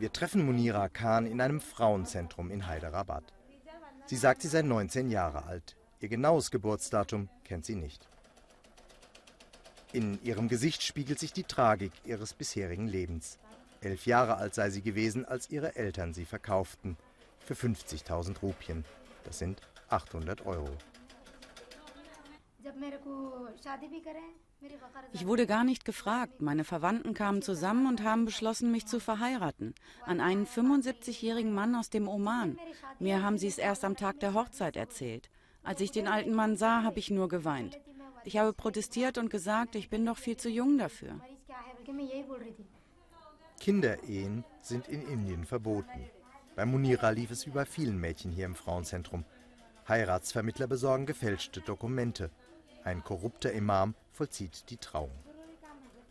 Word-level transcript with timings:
Wir 0.00 0.10
treffen 0.10 0.46
Munira 0.46 0.88
Khan 0.88 1.26
in 1.26 1.42
einem 1.42 1.60
Frauenzentrum 1.60 2.50
in 2.50 2.66
Hyderabad. 2.66 3.22
Sie 4.06 4.16
sagt, 4.16 4.40
sie 4.40 4.48
sei 4.48 4.62
19 4.62 5.10
Jahre 5.10 5.44
alt. 5.44 5.76
Ihr 6.00 6.08
genaues 6.08 6.50
Geburtsdatum 6.50 7.28
kennt 7.44 7.66
sie 7.66 7.74
nicht. 7.74 8.08
In 9.92 10.18
ihrem 10.22 10.48
Gesicht 10.48 10.82
spiegelt 10.82 11.18
sich 11.18 11.34
die 11.34 11.44
Tragik 11.44 11.92
ihres 12.06 12.32
bisherigen 12.32 12.88
Lebens. 12.88 13.38
Elf 13.82 14.06
Jahre 14.06 14.36
alt 14.36 14.54
sei 14.54 14.70
sie 14.70 14.80
gewesen, 14.80 15.26
als 15.26 15.50
ihre 15.50 15.76
Eltern 15.76 16.14
sie 16.14 16.24
verkauften. 16.24 16.96
Für 17.44 17.52
50.000 17.52 18.40
Rupien. 18.40 18.86
Das 19.24 19.38
sind 19.38 19.60
800 19.90 20.46
Euro. 20.46 20.70
Ich 25.12 25.26
wurde 25.26 25.46
gar 25.46 25.64
nicht 25.64 25.84
gefragt. 25.84 26.40
Meine 26.40 26.64
Verwandten 26.64 27.14
kamen 27.14 27.42
zusammen 27.42 27.86
und 27.86 28.04
haben 28.04 28.24
beschlossen, 28.24 28.70
mich 28.70 28.86
zu 28.86 29.00
verheiraten. 29.00 29.74
An 30.06 30.20
einen 30.20 30.46
75-jährigen 30.46 31.52
Mann 31.52 31.74
aus 31.74 31.90
dem 31.90 32.08
Oman. 32.08 32.58
Mir 32.98 33.22
haben 33.22 33.38
sie 33.38 33.48
es 33.48 33.58
erst 33.58 33.84
am 33.84 33.96
Tag 33.96 34.20
der 34.20 34.34
Hochzeit 34.34 34.76
erzählt. 34.76 35.30
Als 35.62 35.80
ich 35.80 35.90
den 35.90 36.06
alten 36.06 36.34
Mann 36.34 36.56
sah, 36.56 36.82
habe 36.82 36.98
ich 36.98 37.10
nur 37.10 37.28
geweint. 37.28 37.80
Ich 38.24 38.36
habe 38.36 38.52
protestiert 38.52 39.18
und 39.18 39.30
gesagt, 39.30 39.74
ich 39.74 39.88
bin 39.88 40.04
doch 40.06 40.18
viel 40.18 40.36
zu 40.36 40.48
jung 40.48 40.78
dafür. 40.78 41.20
Kinderehen 43.58 44.44
sind 44.62 44.88
in 44.88 45.02
Indien 45.02 45.44
verboten. 45.44 46.10
Bei 46.56 46.64
Munira 46.66 47.10
lief 47.10 47.30
es 47.30 47.44
bei 47.46 47.64
vielen 47.64 47.98
Mädchen 47.98 48.30
hier 48.30 48.46
im 48.46 48.54
Frauenzentrum. 48.54 49.24
Heiratsvermittler 49.88 50.66
besorgen 50.66 51.06
gefälschte 51.06 51.60
Dokumente. 51.60 52.30
Ein 52.84 53.04
korrupter 53.04 53.52
Imam 53.52 53.94
vollzieht 54.12 54.70
die 54.70 54.78
Trauung. 54.78 55.12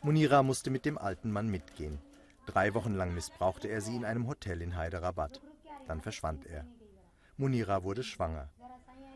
Munira 0.02 0.44
musste 0.44 0.70
mit 0.70 0.86
dem 0.86 0.98
alten 0.98 1.32
Mann 1.32 1.50
mitgehen. 1.50 2.00
Drei 2.46 2.74
Wochen 2.74 2.94
lang 2.94 3.14
missbrauchte 3.14 3.68
er 3.68 3.82
sie 3.82 3.96
in 3.96 4.06
einem 4.06 4.28
Hotel 4.28 4.62
in 4.62 4.78
Hyderabad. 4.78 5.42
Dann 5.88 6.02
verschwand 6.02 6.46
er. 6.46 6.66
Munira 7.38 7.84
wurde 7.84 8.04
schwanger. 8.04 8.50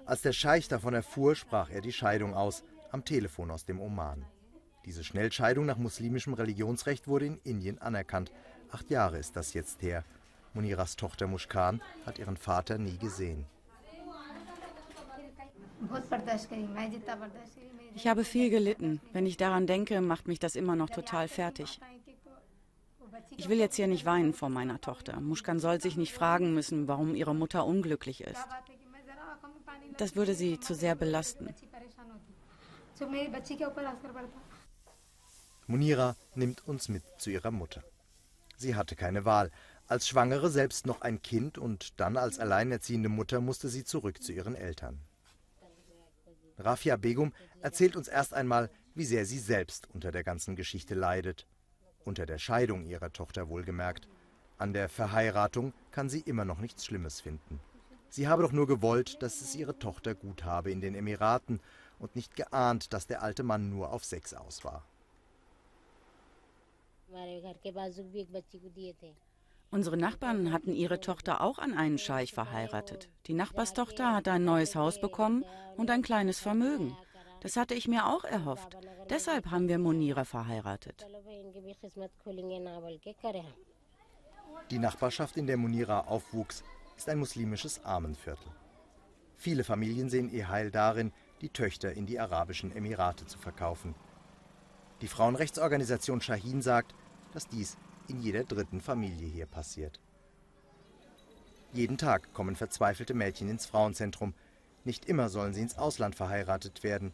Als 0.05 0.21
der 0.21 0.33
Scheich 0.33 0.67
davon 0.67 0.93
erfuhr, 0.93 1.35
sprach 1.35 1.69
er 1.69 1.81
die 1.81 1.93
Scheidung 1.93 2.33
aus, 2.33 2.63
am 2.91 3.05
Telefon 3.05 3.51
aus 3.51 3.65
dem 3.65 3.79
Oman. 3.79 4.25
Diese 4.85 5.03
Schnellscheidung 5.03 5.65
nach 5.65 5.77
muslimischem 5.77 6.33
Religionsrecht 6.33 7.07
wurde 7.07 7.27
in 7.27 7.39
Indien 7.43 7.79
anerkannt. 7.79 8.31
Acht 8.69 8.89
Jahre 8.89 9.17
ist 9.17 9.35
das 9.35 9.53
jetzt 9.53 9.81
her. 9.81 10.03
Muniras 10.53 10.95
Tochter 10.95 11.27
Mushkan 11.27 11.81
hat 12.05 12.19
ihren 12.19 12.37
Vater 12.37 12.77
nie 12.77 12.97
gesehen. 12.97 13.45
Ich 17.95 18.07
habe 18.07 18.23
viel 18.23 18.49
gelitten. 18.49 19.01
Wenn 19.11 19.25
ich 19.25 19.37
daran 19.37 19.67
denke, 19.67 20.01
macht 20.01 20.27
mich 20.27 20.39
das 20.39 20.55
immer 20.55 20.75
noch 20.75 20.89
total 20.89 21.27
fertig. 21.27 21.79
Ich 23.37 23.49
will 23.49 23.57
jetzt 23.57 23.75
hier 23.75 23.87
nicht 23.87 24.05
weinen 24.05 24.33
vor 24.33 24.49
meiner 24.49 24.81
Tochter. 24.81 25.19
Mushkan 25.19 25.59
soll 25.59 25.81
sich 25.81 25.97
nicht 25.97 26.13
fragen 26.13 26.53
müssen, 26.53 26.87
warum 26.87 27.15
ihre 27.15 27.35
Mutter 27.35 27.65
unglücklich 27.65 28.21
ist. 28.21 28.45
Das 29.97 30.15
würde 30.15 30.33
sie 30.33 30.59
zu 30.59 30.73
sehr 30.73 30.95
belasten. 30.95 31.53
Munira 35.67 36.15
nimmt 36.35 36.67
uns 36.67 36.89
mit 36.89 37.03
zu 37.17 37.29
ihrer 37.29 37.51
Mutter. 37.51 37.83
Sie 38.57 38.75
hatte 38.75 38.95
keine 38.95 39.25
Wahl. 39.25 39.51
Als 39.87 40.07
Schwangere 40.07 40.49
selbst 40.49 40.85
noch 40.85 41.01
ein 41.01 41.21
Kind 41.21 41.57
und 41.57 41.99
dann 41.99 42.17
als 42.17 42.39
alleinerziehende 42.39 43.09
Mutter 43.09 43.41
musste 43.41 43.69
sie 43.69 43.83
zurück 43.83 44.21
zu 44.21 44.31
ihren 44.31 44.55
Eltern. 44.55 44.99
Rafia 46.57 46.97
Begum 46.97 47.33
erzählt 47.61 47.95
uns 47.95 48.07
erst 48.07 48.33
einmal, 48.33 48.69
wie 48.95 49.05
sehr 49.05 49.25
sie 49.25 49.39
selbst 49.39 49.87
unter 49.93 50.11
der 50.11 50.23
ganzen 50.23 50.55
Geschichte 50.55 50.95
leidet. 50.95 51.47
Unter 52.05 52.25
der 52.25 52.37
Scheidung 52.37 52.85
ihrer 52.85 53.11
Tochter 53.11 53.49
wohlgemerkt. 53.49 54.07
An 54.57 54.73
der 54.73 54.89
Verheiratung 54.89 55.73
kann 55.91 56.09
sie 56.09 56.21
immer 56.21 56.45
noch 56.45 56.59
nichts 56.59 56.85
Schlimmes 56.85 57.21
finden. 57.21 57.59
Sie 58.09 58.27
habe 58.27 58.43
doch 58.43 58.51
nur 58.51 58.67
gewollt, 58.67 59.23
dass 59.23 59.41
es 59.41 59.55
ihre 59.55 59.79
Tochter 59.79 60.13
gut 60.13 60.43
habe 60.43 60.71
in 60.71 60.81
den 60.81 60.93
Emiraten 60.93 61.59
und 61.97 62.15
nicht 62.15 62.35
geahnt, 62.35 62.93
dass 62.93 63.07
der 63.07 63.23
alte 63.23 63.43
Mann 63.43 63.69
nur 63.69 63.91
auf 63.91 64.05
Sex 64.05 64.33
aus 64.33 64.63
war. 64.63 64.85
Unsere 69.73 69.97
Nachbarn 69.97 70.53
hatten 70.53 70.71
ihre 70.71 70.99
Tochter 70.99 71.41
auch 71.41 71.57
an 71.57 71.73
einen 71.73 71.97
Scheich 71.97 72.31
verheiratet. 72.31 73.09
Die 73.25 73.33
Nachbarstochter 73.33 74.13
hatte 74.13 74.31
ein 74.31 74.45
neues 74.45 74.75
Haus 74.75 75.01
bekommen 75.01 75.43
und 75.77 75.89
ein 75.89 76.03
kleines 76.03 76.39
Vermögen. 76.39 76.95
Das 77.41 77.57
hatte 77.57 77.73
ich 77.73 77.87
mir 77.87 78.05
auch 78.05 78.23
erhofft. 78.23 78.77
Deshalb 79.09 79.49
haben 79.49 79.67
wir 79.67 79.79
Monira 79.79 80.25
verheiratet. 80.25 81.07
Die 84.69 84.77
Nachbarschaft, 84.77 85.37
in 85.37 85.47
der 85.47 85.57
Monira 85.57 86.01
aufwuchs, 86.01 86.63
ist 86.95 87.09
ein 87.09 87.17
muslimisches 87.17 87.83
Armenviertel. 87.83 88.51
Viele 89.37 89.63
Familien 89.63 90.07
sehen 90.07 90.31
ihr 90.31 90.49
Heil 90.49 90.69
darin, 90.69 91.11
die 91.41 91.49
Töchter 91.49 91.93
in 91.93 92.05
die 92.05 92.19
Arabischen 92.19 92.71
Emirate 92.75 93.25
zu 93.25 93.39
verkaufen. 93.39 93.95
Die 95.01 95.07
Frauenrechtsorganisation 95.07 96.21
Shahin 96.21 96.61
sagt, 96.61 96.93
dass 97.33 97.47
dies 97.47 97.75
in 98.07 98.19
jeder 98.19 98.43
dritten 98.43 98.81
Familie 98.81 99.27
hier 99.27 99.45
passiert. 99.45 99.99
Jeden 101.73 101.97
Tag 101.97 102.33
kommen 102.33 102.55
verzweifelte 102.55 103.13
Mädchen 103.13 103.49
ins 103.49 103.65
Frauenzentrum. 103.65 104.33
Nicht 104.83 105.05
immer 105.05 105.29
sollen 105.29 105.53
sie 105.53 105.61
ins 105.61 105.77
Ausland 105.77 106.15
verheiratet 106.15 106.83
werden. 106.83 107.13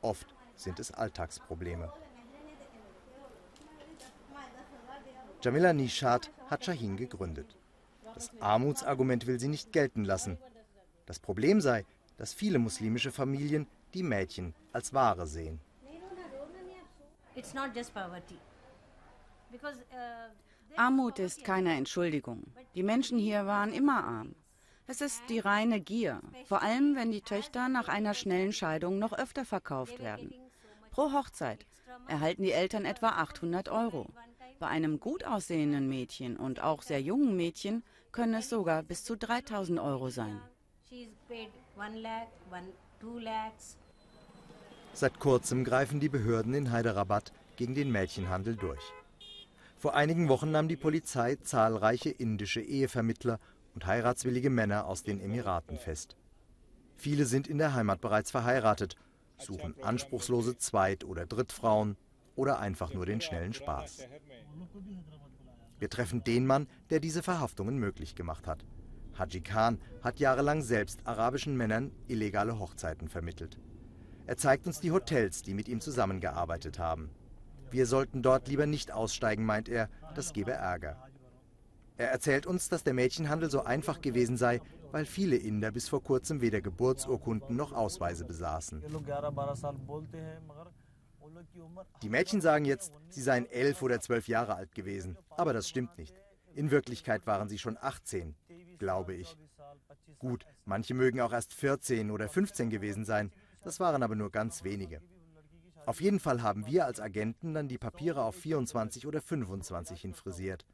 Oft 0.00 0.34
sind 0.54 0.78
es 0.78 0.92
Alltagsprobleme. 0.92 1.92
Jamila 5.42 5.72
Nishad 5.72 6.30
hat 6.48 6.64
Shahin 6.64 6.96
gegründet. 6.96 7.56
Das 8.14 8.30
Armutsargument 8.40 9.26
will 9.26 9.38
sie 9.38 9.48
nicht 9.48 9.72
gelten 9.72 10.04
lassen. 10.04 10.38
Das 11.04 11.18
Problem 11.18 11.60
sei, 11.60 11.84
dass 12.16 12.32
viele 12.32 12.58
muslimische 12.58 13.12
Familien 13.12 13.66
die 13.94 14.02
Mädchen 14.02 14.54
als 14.72 14.94
Ware 14.94 15.26
sehen. 15.26 15.60
Armut 20.76 21.18
ist 21.18 21.44
keine 21.44 21.74
Entschuldigung. 21.74 22.44
Die 22.74 22.82
Menschen 22.82 23.18
hier 23.18 23.46
waren 23.46 23.72
immer 23.72 24.04
arm. 24.04 24.34
Es 24.86 25.00
ist 25.00 25.22
die 25.28 25.40
reine 25.40 25.80
Gier, 25.80 26.20
vor 26.44 26.62
allem 26.62 26.94
wenn 26.94 27.10
die 27.10 27.22
Töchter 27.22 27.68
nach 27.68 27.88
einer 27.88 28.14
schnellen 28.14 28.52
Scheidung 28.52 28.98
noch 28.98 29.12
öfter 29.12 29.44
verkauft 29.44 29.98
werden. 29.98 30.32
Pro 30.90 31.12
Hochzeit 31.12 31.66
erhalten 32.06 32.42
die 32.42 32.52
Eltern 32.52 32.84
etwa 32.84 33.08
800 33.08 33.68
Euro. 33.68 34.06
Bei 34.58 34.68
einem 34.68 35.00
gut 35.00 35.24
aussehenden 35.24 35.88
Mädchen 35.88 36.36
und 36.36 36.60
auch 36.60 36.82
sehr 36.82 37.02
jungen 37.02 37.36
Mädchen 37.36 37.82
können 38.12 38.34
es 38.34 38.48
sogar 38.48 38.82
bis 38.82 39.04
zu 39.04 39.16
3000 39.16 39.78
Euro 39.80 40.08
sein. 40.08 40.40
Seit 44.94 45.20
kurzem 45.20 45.64
greifen 45.64 46.00
die 46.00 46.08
Behörden 46.08 46.54
in 46.54 46.72
Hyderabad 46.72 47.32
gegen 47.56 47.74
den 47.74 47.90
Mädchenhandel 47.90 48.56
durch. 48.56 48.92
Vor 49.78 49.94
einigen 49.94 50.28
Wochen 50.28 50.50
nahm 50.50 50.68
die 50.68 50.76
Polizei 50.76 51.36
zahlreiche 51.36 52.08
indische 52.08 52.62
Ehevermittler 52.62 53.38
und 53.74 53.86
heiratswillige 53.86 54.48
Männer 54.48 54.86
aus 54.86 55.02
den 55.02 55.20
Emiraten 55.20 55.76
fest. 55.76 56.16
Viele 56.96 57.26
sind 57.26 57.46
in 57.46 57.58
der 57.58 57.74
Heimat 57.74 58.00
bereits 58.00 58.30
verheiratet, 58.30 58.96
suchen 59.38 59.74
anspruchslose 59.82 60.56
Zweit- 60.56 61.04
oder 61.04 61.26
Drittfrauen 61.26 61.98
oder 62.36 62.58
einfach 62.58 62.94
nur 62.94 63.04
den 63.04 63.20
schnellen 63.20 63.52
Spaß. 63.52 64.06
Wir 65.78 65.90
treffen 65.90 66.24
den 66.24 66.46
Mann, 66.46 66.68
der 66.88 67.00
diese 67.00 67.22
Verhaftungen 67.22 67.78
möglich 67.78 68.14
gemacht 68.14 68.46
hat. 68.46 68.64
Haji 69.18 69.42
Khan 69.42 69.78
hat 70.02 70.20
jahrelang 70.20 70.62
selbst 70.62 71.00
arabischen 71.04 71.54
Männern 71.54 71.92
illegale 72.08 72.58
Hochzeiten 72.58 73.08
vermittelt. 73.08 73.58
Er 74.24 74.38
zeigt 74.38 74.66
uns 74.66 74.80
die 74.80 74.90
Hotels, 74.90 75.42
die 75.42 75.52
mit 75.52 75.68
ihm 75.68 75.82
zusammengearbeitet 75.82 76.78
haben. 76.78 77.10
Wir 77.76 77.84
sollten 77.84 78.22
dort 78.22 78.48
lieber 78.48 78.64
nicht 78.64 78.90
aussteigen, 78.90 79.44
meint 79.44 79.68
er, 79.68 79.90
das 80.14 80.32
gebe 80.32 80.52
Ärger. 80.52 80.96
Er 81.98 82.10
erzählt 82.10 82.46
uns, 82.46 82.70
dass 82.70 82.84
der 82.84 82.94
Mädchenhandel 82.94 83.50
so 83.50 83.64
einfach 83.64 84.00
gewesen 84.00 84.38
sei, 84.38 84.62
weil 84.92 85.04
viele 85.04 85.36
Inder 85.36 85.72
bis 85.72 85.86
vor 85.86 86.02
kurzem 86.02 86.40
weder 86.40 86.62
Geburtsurkunden 86.62 87.54
noch 87.54 87.74
Ausweise 87.74 88.24
besaßen. 88.24 88.82
Die 92.00 92.08
Mädchen 92.08 92.40
sagen 92.40 92.64
jetzt, 92.64 92.94
sie 93.10 93.20
seien 93.20 93.44
elf 93.44 93.82
oder 93.82 94.00
zwölf 94.00 94.26
Jahre 94.26 94.54
alt 94.54 94.74
gewesen. 94.74 95.18
Aber 95.28 95.52
das 95.52 95.68
stimmt 95.68 95.98
nicht. 95.98 96.14
In 96.54 96.70
Wirklichkeit 96.70 97.26
waren 97.26 97.50
sie 97.50 97.58
schon 97.58 97.76
18, 97.78 98.34
glaube 98.78 99.12
ich. 99.12 99.36
Gut, 100.18 100.46
manche 100.64 100.94
mögen 100.94 101.20
auch 101.20 101.34
erst 101.34 101.52
14 101.52 102.10
oder 102.10 102.30
15 102.30 102.70
gewesen 102.70 103.04
sein. 103.04 103.32
Das 103.60 103.80
waren 103.80 104.02
aber 104.02 104.14
nur 104.14 104.30
ganz 104.30 104.64
wenige. 104.64 105.02
Auf 105.86 106.00
jeden 106.00 106.18
Fall 106.18 106.42
haben 106.42 106.66
wir 106.66 106.84
als 106.84 107.00
Agenten 107.00 107.54
dann 107.54 107.68
die 107.68 107.78
Papiere 107.78 108.24
auf 108.24 108.34
24 108.34 109.06
oder 109.06 109.22
25 109.22 110.00
hin 110.00 110.14
frisiert. 110.14 110.66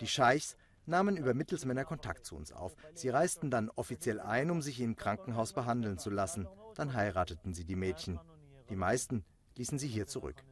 Die 0.00 0.06
Scheichs 0.06 0.56
nahmen 0.86 1.16
über 1.16 1.34
Mittelsmänner 1.34 1.84
Kontakt 1.84 2.26
zu 2.26 2.36
uns 2.36 2.52
auf. 2.52 2.76
Sie 2.94 3.08
reisten 3.08 3.50
dann 3.50 3.70
offiziell 3.70 4.20
ein, 4.20 4.50
um 4.50 4.60
sich 4.60 4.80
im 4.80 4.96
Krankenhaus 4.96 5.54
behandeln 5.54 5.98
zu 5.98 6.10
lassen. 6.10 6.46
Dann 6.74 6.92
heirateten 6.92 7.54
sie 7.54 7.64
die 7.64 7.76
Mädchen. 7.76 8.20
Die 8.68 8.76
meisten 8.76 9.24
ließen 9.56 9.78
sie 9.78 9.88
hier 9.88 10.06
zurück. 10.06 10.44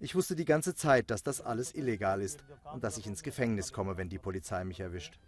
Ich 0.00 0.14
wusste 0.14 0.36
die 0.36 0.44
ganze 0.44 0.74
Zeit, 0.74 1.10
dass 1.10 1.22
das 1.22 1.40
alles 1.40 1.74
illegal 1.74 2.20
ist 2.20 2.44
und 2.72 2.84
dass 2.84 2.98
ich 2.98 3.06
ins 3.06 3.22
Gefängnis 3.22 3.72
komme, 3.72 3.96
wenn 3.96 4.08
die 4.08 4.18
Polizei 4.18 4.64
mich 4.64 4.80
erwischt. 4.80 5.18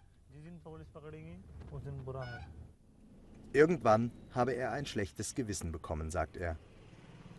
Irgendwann 3.52 4.12
habe 4.31 4.52
er 4.52 4.73
ein 4.73 4.87
schlechtes 4.87 5.34
Gewissen 5.34 5.73
bekommen, 5.73 6.11
sagt 6.11 6.37
er. 6.37 6.56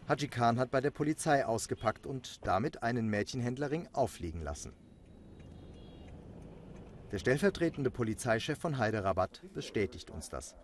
Haji 0.08 0.28
Khan 0.28 0.60
hat 0.60 0.72
bei 0.72 0.82
der 0.82 0.92
Polizei 0.92 1.46
ausgepackt 1.46 2.06
und 2.06 2.46
damit 2.46 2.84
einen 2.84 3.08
Mädchenhändlerring 3.08 3.88
auffliegen 3.94 4.42
lassen. 4.42 4.74
Der 7.12 7.20
stellvertretende 7.20 7.92
Polizeichef 7.92 8.58
von 8.58 8.80
Hyderabad 8.80 9.42
bestätigt 9.54 10.10
uns 10.10 10.30
das. 10.30 10.56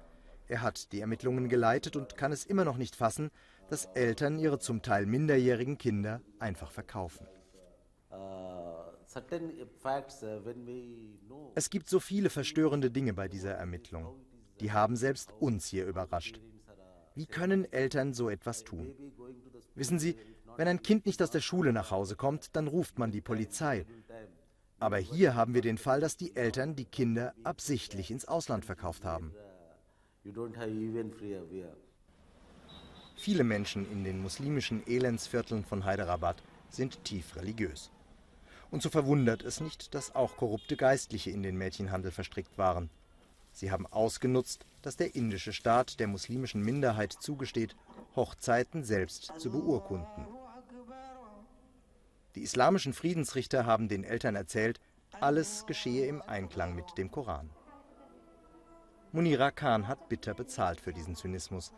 Er 0.48 0.62
hat 0.62 0.94
die 0.94 1.02
Ermittlungen 1.02 1.50
geleitet 1.50 1.96
und 1.98 2.16
kann 2.16 2.32
es 2.32 2.46
immer 2.46 2.64
noch 2.64 2.78
nicht 2.78 2.96
fassen, 2.96 3.32
dass 3.70 3.86
Eltern 3.94 4.40
ihre 4.40 4.60
zum 4.60 4.82
Teil 4.82 5.06
minderjährigen 5.06 5.78
Kinder 5.78 6.22
einfach 6.40 6.72
verkaufen. 6.72 7.28
Es 11.56 11.70
gibt 11.70 11.90
so 11.90 12.00
viele 12.00 12.30
verstörende 12.30 12.92
Dinge 12.92 13.14
bei 13.14 13.28
dieser 13.28 13.54
Ermittlung. 13.54 14.16
Die 14.62 14.72
haben 14.72 14.96
selbst 14.96 15.34
uns 15.40 15.68
hier 15.68 15.86
überrascht. 15.86 16.40
Wie 17.16 17.26
können 17.26 17.72
Eltern 17.74 18.14
so 18.14 18.30
etwas 18.30 18.64
tun? 18.64 18.96
Wissen 19.78 20.00
Sie, 20.00 20.18
wenn 20.58 20.68
ein 20.68 20.82
Kind 20.82 21.06
nicht 21.06 21.22
aus 21.22 21.30
der 21.30 21.40
Schule 21.40 21.72
nach 21.72 21.92
Hause 21.92 22.16
kommt, 22.16 22.56
dann 22.56 22.68
ruft 22.68 22.98
man 22.98 23.12
die 23.12 23.22
Polizei. 23.22 23.86
Aber 24.80 24.98
hier 24.98 25.36
haben 25.36 25.54
wir 25.54 25.62
den 25.62 25.78
Fall, 25.78 26.02
dass 26.02 26.18
die 26.18 26.36
Eltern 26.36 26.76
die 26.76 26.86
Kinder 26.86 27.36
absichtlich 27.44 28.10
ins 28.10 28.26
Ausland 28.26 28.66
verkauft 28.66 29.06
haben. 29.06 29.36
Viele 33.16 33.44
Menschen 33.44 33.92
in 33.92 34.04
den 34.04 34.20
muslimischen 34.20 34.86
Elendsvierteln 34.88 35.64
von 35.64 35.86
Hyderabad 35.86 36.42
sind 36.70 37.04
tief 37.04 37.36
religiös. 37.36 37.92
Und 38.72 38.82
so 38.82 38.90
verwundert 38.90 39.44
es 39.44 39.62
nicht, 39.62 39.94
dass 39.94 40.16
auch 40.16 40.38
korrupte 40.38 40.76
Geistliche 40.76 41.30
in 41.30 41.44
den 41.44 41.56
Mädchenhandel 41.56 42.12
verstrickt 42.12 42.58
waren. 42.58 42.90
Sie 43.52 43.72
haben 43.72 43.88
ausgenutzt, 43.88 44.66
dass 44.82 44.98
der 44.98 45.16
indische 45.16 45.54
Staat 45.54 46.00
der 46.00 46.08
muslimischen 46.08 46.62
Minderheit 46.62 47.14
zugesteht, 47.14 47.76
Hochzeiten 48.18 48.84
selbst 48.84 49.40
zu 49.40 49.50
beurkunden. 49.50 50.28
Die 52.36 52.42
islamischen 52.42 52.94
Friedensrichter 52.94 53.66
haben 53.66 53.88
den 53.88 54.04
Eltern 54.04 54.36
erzählt, 54.36 54.82
alles 55.22 55.66
geschehe 55.66 56.06
im 56.08 56.22
Einklang 56.22 56.76
mit 56.76 56.98
dem 56.98 57.10
Koran. 57.10 57.50
Munira 59.14 59.52
Khan 59.52 59.88
hat 59.88 60.10
bitter 60.10 60.34
bezahlt 60.34 60.82
für 60.82 60.94
diesen 60.94 61.16
Zynismus. 61.16 61.72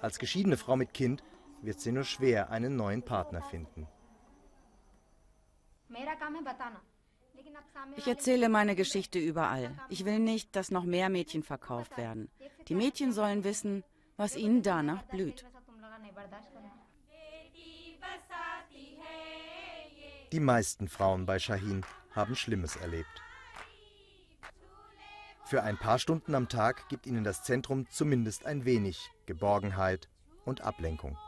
Als 0.00 0.18
geschiedene 0.18 0.56
Frau 0.56 0.76
mit 0.76 0.94
Kind 0.94 1.22
wird 1.60 1.78
sie 1.80 1.92
nur 1.92 2.04
schwer 2.04 2.50
einen 2.50 2.76
neuen 2.76 3.02
Partner 3.02 3.42
finden. 3.42 3.86
Ich 7.96 8.06
erzähle 8.06 8.48
meine 8.48 8.74
Geschichte 8.74 9.18
überall. 9.18 9.78
Ich 9.88 10.04
will 10.04 10.18
nicht, 10.18 10.56
dass 10.56 10.70
noch 10.70 10.84
mehr 10.84 11.08
Mädchen 11.08 11.42
verkauft 11.42 11.96
werden. 11.96 12.30
Die 12.68 12.74
Mädchen 12.74 13.12
sollen 13.12 13.44
wissen, 13.44 13.84
was 14.16 14.36
ihnen 14.36 14.62
danach 14.62 15.02
blüht. 15.04 15.44
Die 20.32 20.40
meisten 20.40 20.88
Frauen 20.88 21.26
bei 21.26 21.38
Shahin 21.38 21.84
haben 22.12 22.36
Schlimmes 22.36 22.76
erlebt. 22.76 23.22
Für 25.44 25.62
ein 25.62 25.76
paar 25.76 25.98
Stunden 25.98 26.34
am 26.34 26.48
Tag 26.48 26.88
gibt 26.88 27.06
ihnen 27.06 27.22
das 27.22 27.42
Zentrum 27.44 27.86
zumindest 27.90 28.46
ein 28.46 28.64
wenig 28.64 29.10
Geborgenheit 29.26 30.08
und 30.46 30.62
Ablenkung. 30.62 31.18